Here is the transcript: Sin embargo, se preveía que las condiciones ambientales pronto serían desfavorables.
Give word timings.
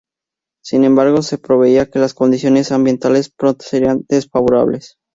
Sin 0.63 0.83
embargo, 0.83 1.21
se 1.21 1.37
preveía 1.37 1.91
que 1.91 1.99
las 1.99 2.15
condiciones 2.15 2.71
ambientales 2.71 3.29
pronto 3.29 3.63
serían 3.69 4.03
desfavorables. 4.09 4.97